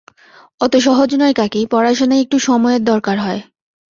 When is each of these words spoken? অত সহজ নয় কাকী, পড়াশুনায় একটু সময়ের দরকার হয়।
অত 0.61 0.73
সহজ 0.77 1.09
নয় 1.15 1.33
কাকী, 1.33 1.61
পড়াশুনায় 1.65 2.21
একটু 2.21 2.37
সময়ের 2.39 2.81
দরকার 2.83 3.17
হয়। 3.19 3.41